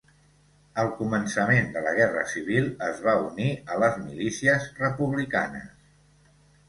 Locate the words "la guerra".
1.89-2.23